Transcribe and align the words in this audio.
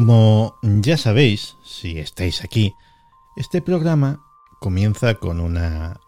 Como 0.00 0.56
ya 0.62 0.96
sabéis, 0.96 1.58
si 1.62 1.98
estáis 1.98 2.42
aquí, 2.42 2.74
este 3.36 3.60
programa 3.60 4.24
comienza 4.58 5.16
con 5.16 5.40
una 5.40 6.00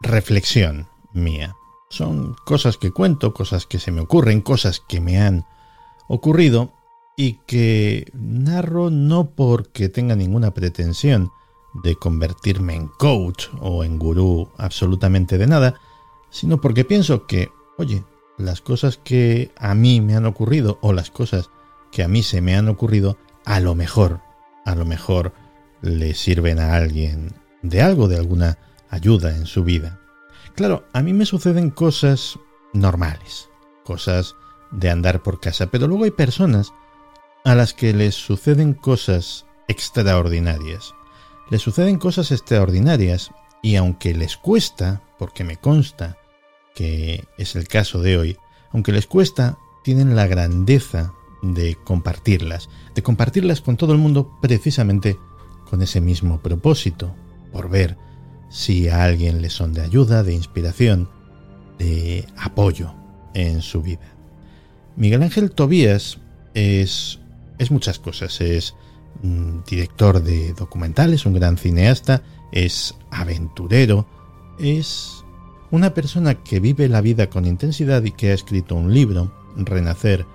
reflexión 0.00 0.88
mía. 1.12 1.54
Son 1.90 2.34
cosas 2.46 2.78
que 2.78 2.92
cuento, 2.92 3.34
cosas 3.34 3.66
que 3.66 3.78
se 3.78 3.92
me 3.92 4.00
ocurren, 4.00 4.40
cosas 4.40 4.80
que 4.80 5.02
me 5.02 5.20
han 5.20 5.44
ocurrido 6.08 6.72
y 7.14 7.34
que 7.46 8.10
narro 8.14 8.88
no 8.88 9.32
porque 9.32 9.90
tenga 9.90 10.16
ninguna 10.16 10.54
pretensión 10.54 11.30
de 11.84 11.94
convertirme 11.94 12.74
en 12.74 12.88
coach 12.88 13.48
o 13.60 13.84
en 13.84 13.98
gurú 13.98 14.48
absolutamente 14.56 15.36
de 15.36 15.46
nada, 15.46 15.74
sino 16.30 16.58
porque 16.58 16.86
pienso 16.86 17.26
que, 17.26 17.50
oye, 17.76 18.02
las 18.38 18.62
cosas 18.62 18.96
que 18.96 19.50
a 19.58 19.74
mí 19.74 20.00
me 20.00 20.16
han 20.16 20.24
ocurrido 20.24 20.78
o 20.80 20.94
las 20.94 21.10
cosas 21.10 21.50
que 21.92 22.02
a 22.02 22.08
mí 22.08 22.22
se 22.22 22.40
me 22.40 22.56
han 22.56 22.68
ocurrido, 22.68 23.18
a 23.46 23.60
lo 23.60 23.74
mejor, 23.74 24.20
a 24.66 24.74
lo 24.74 24.84
mejor 24.84 25.32
le 25.80 26.14
sirven 26.14 26.58
a 26.58 26.74
alguien 26.74 27.32
de 27.62 27.80
algo, 27.80 28.08
de 28.08 28.16
alguna 28.16 28.58
ayuda 28.90 29.34
en 29.34 29.46
su 29.46 29.64
vida. 29.64 30.00
Claro, 30.54 30.84
a 30.92 31.00
mí 31.00 31.12
me 31.12 31.26
suceden 31.26 31.70
cosas 31.70 32.38
normales, 32.74 33.48
cosas 33.84 34.34
de 34.72 34.90
andar 34.90 35.22
por 35.22 35.40
casa, 35.40 35.68
pero 35.68 35.86
luego 35.86 36.04
hay 36.04 36.10
personas 36.10 36.72
a 37.44 37.54
las 37.54 37.72
que 37.72 37.92
les 37.92 38.16
suceden 38.16 38.74
cosas 38.74 39.46
extraordinarias. 39.68 40.92
Les 41.48 41.62
suceden 41.62 41.98
cosas 41.98 42.32
extraordinarias 42.32 43.30
y 43.62 43.76
aunque 43.76 44.12
les 44.12 44.36
cuesta, 44.36 45.02
porque 45.18 45.44
me 45.44 45.56
consta 45.56 46.18
que 46.74 47.24
es 47.38 47.54
el 47.54 47.68
caso 47.68 48.00
de 48.00 48.18
hoy, 48.18 48.36
aunque 48.72 48.92
les 48.92 49.06
cuesta, 49.06 49.56
tienen 49.84 50.16
la 50.16 50.26
grandeza 50.26 51.14
de 51.42 51.76
compartirlas, 51.76 52.68
de 52.94 53.02
compartirlas 53.02 53.60
con 53.60 53.76
todo 53.76 53.92
el 53.92 53.98
mundo 53.98 54.38
precisamente 54.40 55.18
con 55.68 55.82
ese 55.82 56.00
mismo 56.00 56.40
propósito, 56.40 57.14
por 57.52 57.68
ver 57.68 57.96
si 58.48 58.88
a 58.88 59.04
alguien 59.04 59.42
le 59.42 59.50
son 59.50 59.72
de 59.72 59.82
ayuda, 59.82 60.22
de 60.22 60.34
inspiración, 60.34 61.08
de 61.78 62.26
apoyo 62.36 62.94
en 63.34 63.60
su 63.62 63.82
vida. 63.82 64.16
Miguel 64.96 65.22
Ángel 65.22 65.50
Tobías 65.50 66.18
es, 66.54 67.20
es 67.58 67.70
muchas 67.70 67.98
cosas, 67.98 68.40
es 68.40 68.74
mm, 69.22 69.58
director 69.68 70.22
de 70.22 70.54
documentales, 70.54 71.26
un 71.26 71.34
gran 71.34 71.58
cineasta, 71.58 72.22
es 72.52 72.94
aventurero, 73.10 74.06
es 74.58 75.24
una 75.70 75.92
persona 75.94 76.34
que 76.42 76.60
vive 76.60 76.88
la 76.88 77.00
vida 77.00 77.28
con 77.28 77.44
intensidad 77.44 78.02
y 78.04 78.12
que 78.12 78.30
ha 78.30 78.34
escrito 78.34 78.74
un 78.74 78.94
libro, 78.94 79.32
Renacer, 79.56 80.26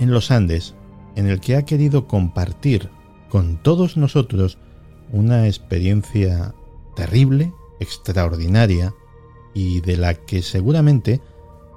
en 0.00 0.10
los 0.10 0.30
Andes 0.30 0.74
en 1.14 1.28
el 1.28 1.40
que 1.40 1.56
ha 1.56 1.64
querido 1.64 2.06
compartir 2.06 2.88
con 3.28 3.58
todos 3.62 3.96
nosotros 3.96 4.58
una 5.12 5.46
experiencia 5.46 6.54
terrible, 6.96 7.52
extraordinaria 7.78 8.92
y 9.54 9.80
de 9.80 9.96
la 9.96 10.14
que 10.14 10.42
seguramente 10.42 11.20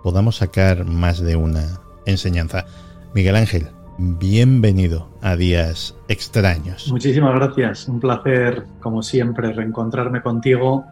podamos 0.04 0.38
sacar 0.38 0.86
más 0.86 1.20
de 1.20 1.36
una 1.36 1.80
enseñanza. 2.06 2.66
Miguel 3.14 3.36
Ángel, 3.36 3.68
bienvenido 3.98 5.10
a 5.22 5.36
Días 5.36 5.96
Extraños. 6.08 6.90
Muchísimas 6.92 7.36
gracias, 7.36 7.88
un 7.88 8.00
placer 8.00 8.66
como 8.80 9.02
siempre 9.02 9.54
reencontrarme 9.54 10.22
contigo 10.22 10.86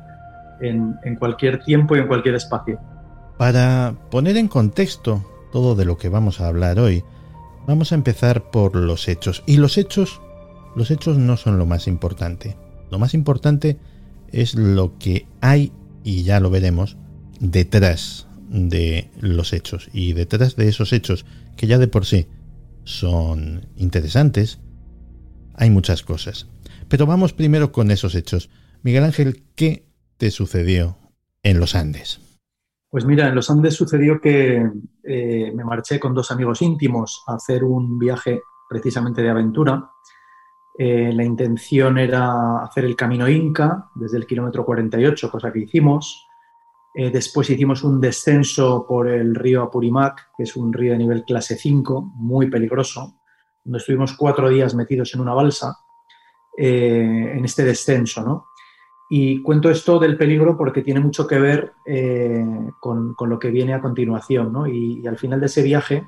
en, 0.61 0.95
en 1.03 1.15
cualquier 1.15 1.63
tiempo 1.63 1.95
y 1.95 1.99
en 1.99 2.07
cualquier 2.07 2.35
espacio. 2.35 2.79
Para 3.37 3.95
poner 4.09 4.37
en 4.37 4.47
contexto 4.47 5.25
todo 5.51 5.75
de 5.75 5.85
lo 5.85 5.97
que 5.97 6.09
vamos 6.09 6.41
a 6.41 6.47
hablar 6.47 6.79
hoy, 6.79 7.03
Vamos 7.67 7.91
a 7.91 7.95
empezar 7.95 8.49
por 8.51 8.75
los 8.75 9.07
hechos. 9.07 9.43
Y 9.45 9.57
los 9.57 9.77
hechos, 9.77 10.21
los 10.75 10.91
hechos 10.91 11.17
no 11.17 11.37
son 11.37 11.57
lo 11.57 11.65
más 11.65 11.87
importante. 11.87 12.57
Lo 12.89 12.99
más 12.99 13.13
importante 13.13 13.77
es 14.31 14.55
lo 14.55 14.97
que 14.97 15.27
hay, 15.41 15.71
y 16.03 16.23
ya 16.23 16.39
lo 16.39 16.49
veremos, 16.49 16.97
detrás 17.39 18.27
de 18.49 19.09
los 19.19 19.53
hechos. 19.53 19.89
Y 19.93 20.13
detrás 20.13 20.55
de 20.55 20.67
esos 20.67 20.91
hechos, 20.91 21.25
que 21.55 21.67
ya 21.67 21.77
de 21.77 21.87
por 21.87 22.05
sí 22.05 22.27
son 22.83 23.67
interesantes, 23.77 24.59
hay 25.53 25.69
muchas 25.69 26.01
cosas. 26.03 26.47
Pero 26.87 27.05
vamos 27.05 27.33
primero 27.33 27.71
con 27.71 27.91
esos 27.91 28.15
hechos. 28.15 28.49
Miguel 28.81 29.03
Ángel, 29.03 29.43
¿qué 29.55 29.85
te 30.17 30.31
sucedió 30.31 30.97
en 31.43 31.59
los 31.59 31.75
Andes? 31.75 32.19
Pues 32.91 33.05
mira, 33.05 33.29
en 33.29 33.35
los 33.35 33.49
Andes 33.49 33.75
sucedió 33.75 34.19
que 34.19 34.69
eh, 35.05 35.51
me 35.55 35.63
marché 35.63 35.97
con 35.97 36.13
dos 36.13 36.29
amigos 36.29 36.61
íntimos 36.61 37.23
a 37.25 37.35
hacer 37.35 37.63
un 37.63 37.97
viaje 37.97 38.41
precisamente 38.67 39.21
de 39.21 39.29
aventura. 39.29 39.91
Eh, 40.77 41.13
la 41.13 41.23
intención 41.23 41.97
era 41.97 42.61
hacer 42.61 42.83
el 42.83 42.97
camino 42.97 43.29
Inca 43.29 43.89
desde 43.95 44.17
el 44.17 44.27
kilómetro 44.27 44.65
48, 44.65 45.31
cosa 45.31 45.53
que 45.53 45.59
hicimos. 45.59 46.27
Eh, 46.93 47.09
después 47.11 47.49
hicimos 47.49 47.81
un 47.85 48.01
descenso 48.01 48.85
por 48.85 49.07
el 49.07 49.35
río 49.35 49.63
Apurimac, 49.63 50.33
que 50.35 50.43
es 50.43 50.57
un 50.57 50.73
río 50.73 50.91
de 50.91 50.97
nivel 50.97 51.23
clase 51.23 51.55
5, 51.55 52.11
muy 52.15 52.49
peligroso, 52.49 53.21
donde 53.63 53.77
estuvimos 53.77 54.17
cuatro 54.17 54.49
días 54.49 54.75
metidos 54.75 55.13
en 55.13 55.21
una 55.21 55.33
balsa 55.33 55.77
en 56.57 57.45
este 57.45 57.63
descenso, 57.63 58.21
¿no? 58.21 58.47
Y 59.13 59.41
cuento 59.41 59.69
esto 59.69 59.99
del 59.99 60.15
peligro 60.15 60.55
porque 60.55 60.83
tiene 60.83 61.01
mucho 61.01 61.27
que 61.27 61.37
ver 61.37 61.73
eh, 61.85 62.45
con, 62.79 63.13
lo 63.19 63.39
que 63.39 63.51
viene 63.51 63.73
a 63.73 63.81
continuación. 63.81 64.53
¿no? 64.53 64.67
Y, 64.67 65.05
al 65.05 65.17
final 65.17 65.41
de 65.41 65.47
ese 65.47 65.63
viaje 65.63 66.07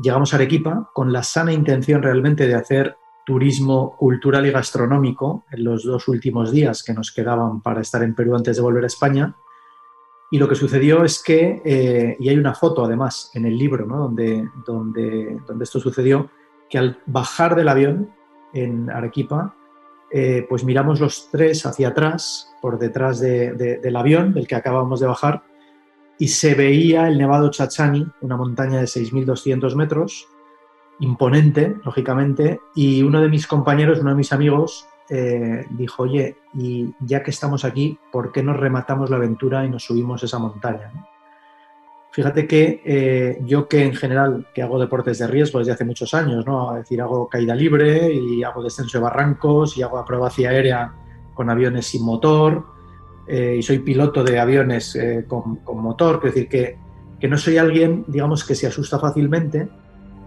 llegamos 0.00 0.32
a 0.32 0.36
Arequipa 0.36 0.92
con 0.94 1.12
la 1.12 1.24
sana 1.24 1.52
intención 1.52 2.04
realmente 2.04 2.46
de 2.46 2.54
hacer 2.54 2.96
turismo 3.26 3.96
cultural 3.96 4.46
y 4.46 4.52
gastronómico 4.52 5.44
en 5.50 5.64
los 5.64 5.82
dos 5.82 6.06
últimos 6.06 6.52
días 6.52 6.84
que 6.84 6.94
nos 6.94 7.10
quedaban 7.10 7.60
para 7.62 7.80
estar 7.80 8.04
en 8.04 8.14
Perú 8.14 8.36
antes 8.36 8.54
de 8.54 8.62
volver 8.62 8.84
a 8.84 8.86
España. 8.86 9.34
Y 10.30 10.38
lo 10.38 10.46
que 10.48 10.54
sucedió 10.54 11.02
es 11.02 11.20
que, 11.20 11.62
eh, 11.64 12.16
y 12.20 12.28
hay 12.28 12.38
una 12.38 12.54
foto 12.54 12.84
además 12.84 13.32
en 13.34 13.44
el 13.44 13.58
libro 13.58 13.86
¿no? 13.86 13.98
donde, 13.98 14.48
donde, 14.64 15.40
donde 15.48 15.64
esto 15.64 15.80
sucedió, 15.80 16.30
que 16.70 16.78
al 16.78 17.00
bajar 17.06 17.56
del 17.56 17.66
avión 17.66 18.14
en 18.52 18.88
Arequipa, 18.88 19.56
eh, 20.16 20.46
pues 20.48 20.62
miramos 20.62 21.00
los 21.00 21.28
tres 21.32 21.66
hacia 21.66 21.88
atrás, 21.88 22.48
por 22.62 22.78
detrás 22.78 23.18
del 23.18 23.96
avión 23.96 24.32
del 24.32 24.46
que 24.46 24.54
acabamos 24.54 25.00
de 25.00 25.08
bajar, 25.08 25.42
y 26.20 26.28
se 26.28 26.54
veía 26.54 27.08
el 27.08 27.18
Nevado 27.18 27.50
Chachani, 27.50 28.06
una 28.20 28.36
montaña 28.36 28.78
de 28.78 28.84
6.200 28.84 29.74
metros, 29.74 30.28
imponente, 31.00 31.74
lógicamente, 31.84 32.60
y 32.76 33.02
uno 33.02 33.20
de 33.20 33.28
mis 33.28 33.48
compañeros, 33.48 33.98
uno 33.98 34.10
de 34.10 34.16
mis 34.16 34.32
amigos, 34.32 34.86
eh, 35.10 35.66
dijo, 35.70 36.04
oye, 36.04 36.36
y 36.54 36.94
ya 37.00 37.24
que 37.24 37.32
estamos 37.32 37.64
aquí, 37.64 37.98
¿por 38.12 38.30
qué 38.30 38.44
no 38.44 38.52
rematamos 38.52 39.10
la 39.10 39.16
aventura 39.16 39.64
y 39.64 39.68
nos 39.68 39.82
subimos 39.82 40.22
esa 40.22 40.38
montaña? 40.38 40.92
Fíjate 42.14 42.46
que 42.46 42.80
eh, 42.84 43.42
yo 43.44 43.66
que 43.66 43.82
en 43.82 43.92
general 43.92 44.46
que 44.54 44.62
hago 44.62 44.78
deportes 44.78 45.18
de 45.18 45.26
riesgo 45.26 45.58
desde 45.58 45.72
hace 45.72 45.84
muchos 45.84 46.14
años, 46.14 46.46
¿no? 46.46 46.72
Decir, 46.74 47.02
hago 47.02 47.28
caída 47.28 47.56
libre 47.56 48.12
y 48.12 48.44
hago 48.44 48.62
descenso 48.62 48.98
de 48.98 49.02
barrancos 49.02 49.76
y 49.76 49.82
hago 49.82 49.98
acrobacia 49.98 50.50
aérea 50.50 50.92
con 51.34 51.50
aviones 51.50 51.86
sin 51.86 52.04
motor 52.04 52.66
eh, 53.26 53.56
y 53.58 53.62
soy 53.64 53.80
piloto 53.80 54.22
de 54.22 54.38
aviones 54.38 54.94
eh, 54.94 55.24
con, 55.26 55.58
motor, 55.82 56.20
es 56.22 56.34
decir, 56.34 56.48
que, 56.48 56.78
que, 57.18 57.26
no 57.26 57.36
soy 57.36 57.58
alguien, 57.58 58.04
digamos, 58.06 58.44
que 58.44 58.54
se 58.54 58.68
asusta 58.68 59.00
fácilmente, 59.00 59.68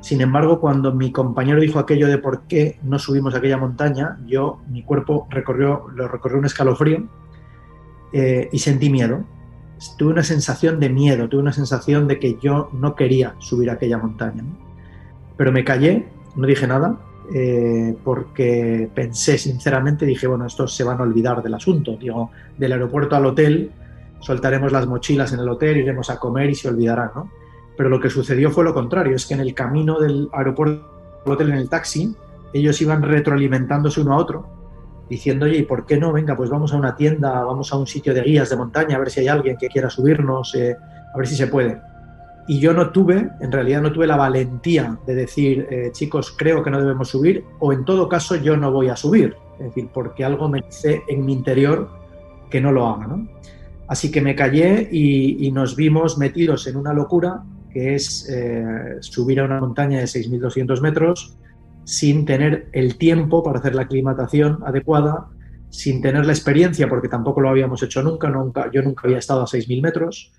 Sin 0.01 0.19
embargo, 0.19 0.59
cuando 0.59 0.93
mi 0.93 1.13
compañero 1.13 1.61
dijo 1.61 1.79
aquello 1.79 2.07
de 2.09 2.17
por 2.17 2.47
qué 2.49 2.79
no 2.83 2.99
subimos 2.99 3.33
aquella 3.33 3.57
montaña, 3.57 4.19
yo, 4.25 4.59
mi 4.69 4.83
cuerpo 4.83 5.25
recorrió, 5.29 5.87
lo 5.95 6.09
recorrió 6.09 6.37
un 6.37 6.45
escalofrío 6.45 7.07
y 8.51 8.59
sentí 8.59 8.89
miedo. 8.89 9.23
Tuve 9.97 10.11
una 10.11 10.23
sensación 10.23 10.79
de 10.79 10.89
miedo, 10.89 11.27
tuve 11.29 11.41
una 11.41 11.53
sensación 11.53 12.07
de 12.07 12.19
que 12.19 12.37
yo 12.41 12.69
no 12.73 12.95
quería 12.95 13.35
subir 13.39 13.69
aquella 13.69 13.97
montaña. 13.97 14.43
Pero 15.35 15.51
me 15.51 15.63
callé, 15.63 16.07
no 16.35 16.47
dije 16.47 16.67
nada, 16.67 16.99
eh, 17.33 17.95
porque 18.03 18.89
pensé 18.93 19.37
sinceramente, 19.37 20.05
dije, 20.05 20.27
bueno, 20.27 20.45
estos 20.45 20.75
se 20.75 20.83
van 20.83 20.99
a 20.99 21.03
olvidar 21.03 21.43
del 21.43 21.53
asunto. 21.53 21.97
Digo, 21.97 22.31
del 22.57 22.71
aeropuerto 22.71 23.15
al 23.15 23.25
hotel, 23.25 23.71
soltaremos 24.19 24.71
las 24.71 24.87
mochilas 24.87 25.33
en 25.33 25.39
el 25.39 25.49
hotel, 25.49 25.77
iremos 25.77 26.09
a 26.09 26.17
comer 26.17 26.49
y 26.49 26.55
se 26.55 26.69
olvidarán, 26.69 27.11
¿no? 27.15 27.29
Pero 27.75 27.89
lo 27.89 27.99
que 27.99 28.09
sucedió 28.09 28.49
fue 28.49 28.63
lo 28.63 28.73
contrario, 28.73 29.15
es 29.15 29.25
que 29.25 29.35
en 29.35 29.41
el 29.41 29.53
camino 29.53 29.99
del 29.99 30.29
aeropuerto 30.33 30.85
al 31.25 31.31
hotel 31.31 31.49
en 31.51 31.57
el 31.57 31.69
taxi, 31.69 32.15
ellos 32.53 32.81
iban 32.81 33.03
retroalimentándose 33.03 34.01
uno 34.01 34.13
a 34.13 34.17
otro, 34.17 34.47
diciendo, 35.09 35.45
oye, 35.45 35.57
¿y 35.57 35.63
por 35.63 35.85
qué 35.85 35.97
no? 35.97 36.11
Venga, 36.13 36.35
pues 36.35 36.49
vamos 36.49 36.73
a 36.73 36.77
una 36.77 36.95
tienda, 36.95 37.43
vamos 37.43 37.71
a 37.71 37.77
un 37.77 37.87
sitio 37.87 38.13
de 38.13 38.21
guías 38.21 38.49
de 38.49 38.55
montaña, 38.55 38.95
a 38.95 38.99
ver 38.99 39.09
si 39.09 39.21
hay 39.21 39.27
alguien 39.27 39.57
que 39.57 39.67
quiera 39.67 39.89
subirnos, 39.89 40.53
eh, 40.55 40.75
a 41.13 41.17
ver 41.17 41.27
si 41.27 41.35
se 41.35 41.47
puede. 41.47 41.81
Y 42.47 42.59
yo 42.59 42.73
no 42.73 42.91
tuve, 42.91 43.29
en 43.41 43.51
realidad 43.51 43.81
no 43.81 43.91
tuve 43.91 44.07
la 44.07 44.15
valentía 44.15 44.97
de 45.05 45.15
decir, 45.15 45.67
eh, 45.69 45.89
chicos, 45.91 46.33
creo 46.37 46.63
que 46.63 46.71
no 46.71 46.79
debemos 46.79 47.09
subir, 47.09 47.43
o 47.59 47.73
en 47.73 47.83
todo 47.83 48.07
caso 48.07 48.35
yo 48.35 48.55
no 48.55 48.71
voy 48.71 48.89
a 48.89 48.95
subir. 48.95 49.35
Es 49.59 49.65
decir, 49.65 49.89
porque 49.93 50.23
algo 50.23 50.47
me 50.47 50.61
dice 50.61 51.01
en 51.07 51.25
mi 51.25 51.33
interior 51.33 51.89
que 52.49 52.61
no 52.61 52.71
lo 52.71 52.87
haga. 52.87 53.07
¿no? 53.07 53.27
Así 53.87 54.11
que 54.11 54.21
me 54.21 54.35
callé 54.35 54.87
y, 54.91 55.51
nos 55.51 55.75
vimos 55.75 56.17
metidos 56.17 56.67
en 56.67 56.77
una 56.77 56.93
locura 56.93 57.43
que 57.71 57.95
es 57.95 58.29
eh, 58.29 58.97
subir 58.99 59.39
a 59.39 59.45
una 59.45 59.59
montaña 59.59 59.99
de 59.99 60.05
6.200 60.05 60.81
metros 60.81 61.37
sin 61.87 62.25
tener 62.25 62.67
el 62.73 62.97
tiempo 62.97 63.41
para 63.41 63.59
hacer 63.59 63.73
la 63.73 63.83
aclimatación 63.83 64.59
adecuada, 64.65 65.29
sin 65.69 66.01
tener 66.01 66.25
la 66.25 66.33
experiencia, 66.33 66.89
porque 66.89 67.07
tampoco 67.07 67.39
lo 67.39 67.47
habíamos 67.47 67.81
hecho 67.81 68.03
nunca, 68.03 68.29
nunca 68.29 68.69
yo 68.73 68.81
nunca 68.81 69.03
había 69.05 69.19
estado 69.19 69.41
a 69.41 69.45
6.000 69.45 69.81
metros, 69.81 70.33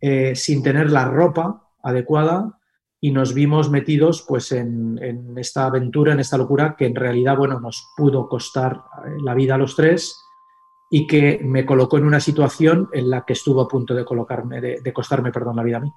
eh, 0.00 0.36
sin 0.36 0.62
tener 0.62 0.92
la 0.92 1.06
ropa 1.06 1.68
adecuada 1.82 2.60
y 3.00 3.10
nos 3.10 3.34
vimos 3.34 3.70
metidos 3.70 4.24
pues, 4.26 4.52
en, 4.52 5.34
esta 5.36 5.66
aventura, 5.66 6.12
en 6.12 6.20
esta 6.20 6.38
locura 6.38 6.76
que 6.78 6.86
en 6.86 6.94
realidad 6.94 7.36
bueno, 7.36 7.58
nos 7.58 7.92
pudo 7.96 8.28
costar 8.28 8.84
eh, 9.04 9.16
la 9.24 9.34
vida 9.34 9.56
a 9.56 9.58
los 9.58 9.74
tres 9.74 10.16
y 10.90 11.08
que 11.08 11.40
me 11.42 11.66
colocó 11.66 11.98
en 11.98 12.04
una 12.04 12.20
situación 12.20 12.88
en 12.92 13.10
la 13.10 13.24
que 13.24 13.32
estuvo 13.32 13.60
a 13.60 13.66
punto 13.66 13.96
de, 13.96 14.04
colocarme, 14.04 14.60
de, 14.60 14.92
costarme 14.92 15.32
perdón, 15.32 15.56
la 15.56 15.64
vida 15.64 15.78
a 15.78 15.80
mí. 15.80 15.92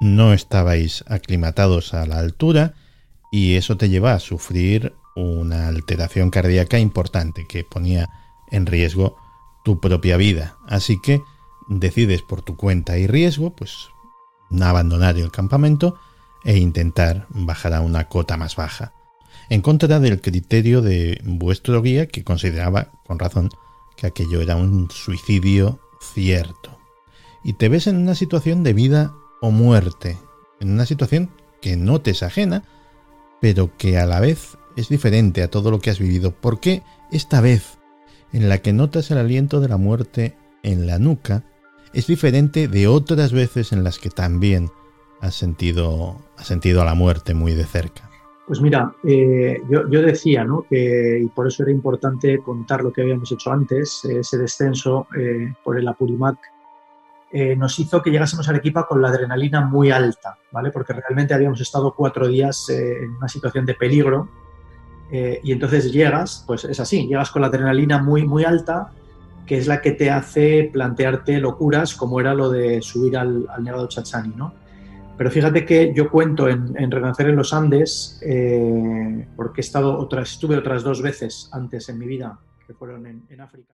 No 0.00 0.32
estabais 0.32 1.04
aclimatados 1.08 1.92
a 1.94 2.06
la 2.06 2.18
altura 2.18 2.74
y 3.30 3.56
eso 3.56 3.76
te 3.76 3.88
lleva 3.88 4.14
a 4.14 4.20
sufrir 4.20 4.94
una 5.14 5.68
alteración 5.68 6.30
cardíaca 6.30 6.78
importante 6.78 7.46
que 7.46 7.64
ponía 7.64 8.08
en 8.50 8.66
riesgo 8.66 9.16
tu 9.64 9.78
propia 9.80 10.16
vida. 10.16 10.56
Así 10.66 11.00
que 11.00 11.22
decides 11.68 12.22
por 12.22 12.42
tu 12.42 12.56
cuenta 12.56 12.98
y 12.98 13.06
riesgo, 13.06 13.54
pues 13.54 13.88
abandonar 14.60 15.16
el 15.18 15.30
campamento 15.30 15.98
e 16.44 16.56
intentar 16.56 17.26
bajar 17.30 17.74
a 17.74 17.82
una 17.82 18.08
cota 18.08 18.36
más 18.36 18.56
baja, 18.56 18.92
en 19.48 19.60
contra 19.60 20.00
del 20.00 20.20
criterio 20.20 20.80
de 20.80 21.20
vuestro 21.24 21.82
guía 21.82 22.06
que 22.06 22.24
consideraba, 22.24 22.88
con 23.04 23.18
razón, 23.18 23.50
que 23.96 24.06
aquello 24.06 24.40
era 24.40 24.56
un 24.56 24.90
suicidio 24.90 25.80
cierto. 26.14 26.78
Y 27.44 27.54
te 27.54 27.68
ves 27.68 27.86
en 27.86 27.96
una 27.96 28.14
situación 28.14 28.62
de 28.64 28.72
vida 28.72 29.14
o 29.40 29.50
muerte, 29.50 30.18
en 30.60 30.70
una 30.70 30.86
situación 30.86 31.30
que 31.60 31.76
no 31.76 32.00
te 32.00 32.10
es 32.10 32.22
ajena, 32.22 32.64
pero 33.40 33.76
que 33.76 33.98
a 33.98 34.06
la 34.06 34.20
vez 34.20 34.58
es 34.76 34.88
diferente 34.88 35.42
a 35.42 35.50
todo 35.50 35.70
lo 35.70 35.80
que 35.80 35.90
has 35.90 35.98
vivido. 35.98 36.32
¿Por 36.32 36.60
qué 36.60 36.82
esta 37.10 37.40
vez, 37.40 37.78
en 38.32 38.48
la 38.48 38.58
que 38.58 38.72
notas 38.72 39.10
el 39.10 39.18
aliento 39.18 39.60
de 39.60 39.68
la 39.68 39.76
muerte 39.76 40.36
en 40.62 40.86
la 40.86 40.98
nuca, 40.98 41.44
es 41.92 42.06
diferente 42.06 42.68
de 42.68 42.86
otras 42.86 43.32
veces 43.32 43.72
en 43.72 43.82
las 43.82 43.98
que 43.98 44.10
también 44.10 44.70
has 45.20 45.34
sentido, 45.34 46.16
sentido 46.38 46.82
a 46.82 46.84
la 46.84 46.94
muerte 46.94 47.34
muy 47.34 47.54
de 47.54 47.64
cerca? 47.64 48.08
Pues 48.46 48.60
mira, 48.60 48.92
eh, 49.04 49.60
yo, 49.68 49.84
decía 50.02 50.42
¿no? 50.44 50.64
que, 50.68 51.20
y 51.22 51.26
por 51.28 51.46
eso 51.46 51.62
era 51.62 51.70
importante 51.70 52.40
contar 52.40 52.82
lo 52.82 52.92
que 52.92 53.02
habíamos 53.02 53.30
hecho 53.30 53.52
antes, 53.52 54.04
ese 54.04 54.38
descenso 54.38 55.06
eh, 55.16 55.52
por 55.62 55.78
el 55.78 55.86
Apurimac 55.86 56.38
eh, 57.32 57.54
nos 57.56 57.78
hizo 57.78 58.02
que 58.02 58.10
llegásemos 58.10 58.48
a 58.48 58.50
Arequipa 58.50 58.86
con 58.86 59.00
la 59.00 59.08
adrenalina 59.08 59.60
muy 59.60 59.90
alta, 59.90 60.36
¿vale? 60.50 60.70
Porque 60.70 60.92
realmente 60.92 61.34
habíamos 61.34 61.60
estado 61.60 61.94
cuatro 61.94 62.26
días 62.26 62.68
en 62.70 63.10
una 63.16 63.28
situación 63.28 63.66
de 63.66 63.74
peligro 63.74 64.28
eh, 65.10 65.40
y 65.42 65.52
entonces 65.52 65.92
llegas, 65.92 66.44
pues 66.46 66.64
es 66.64 66.78
así, 66.78 67.06
llegas 67.06 67.30
con 67.30 67.42
la 67.42 67.48
adrenalina 67.48 68.02
muy, 68.02 68.26
muy 68.26 68.44
alta, 68.44 68.92
que 69.44 69.58
es 69.58 69.66
la 69.66 69.80
que 69.80 69.92
te 69.92 70.10
hace 70.10 70.70
plantearte 70.72 71.40
locuras 71.40 71.94
como 71.94 72.20
era 72.20 72.34
lo 72.34 72.50
de 72.50 72.80
subir 72.80 73.16
al, 73.16 73.48
Nevado 73.60 73.88
Chachani, 73.88 74.34
¿no? 74.36 74.54
Pero 75.16 75.30
fíjate 75.30 75.66
que 75.66 75.92
yo 75.94 76.10
cuento 76.10 76.48
en, 76.48 76.90
Renacer 76.90 77.28
en 77.28 77.36
los 77.36 77.52
Andes, 77.52 78.20
eh, 78.24 79.28
porque 79.36 79.60
he 79.60 79.64
estado 79.64 79.98
otras, 79.98 80.32
estuve 80.32 80.56
otras 80.56 80.82
dos 80.82 81.02
veces 81.02 81.50
antes 81.52 81.88
en 81.90 81.98
mi 81.98 82.06
vida, 82.06 82.38
que 82.66 82.72
fueron 82.72 83.06
en 83.06 83.40
África. 83.40 83.74